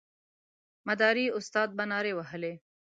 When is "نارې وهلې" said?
1.91-2.53